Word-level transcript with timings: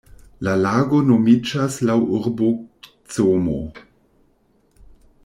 La 0.45 0.53
lago 0.61 1.01
nomiĝas 1.09 1.77
laŭ 1.89 1.97
urbo 2.21 2.49
Como. 3.17 3.59